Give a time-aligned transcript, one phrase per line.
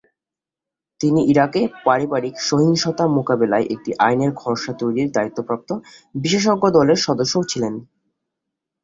[1.01, 5.69] তিনি ইরাকে পারিবারিক সহিংসতা মোকাবিলায় একটি আইনের খসড়া তৈরির দায়িত্বপ্রাপ্ত
[6.15, 7.73] বিশেষজ্ঞ দলের সদস্যও ছিলেন।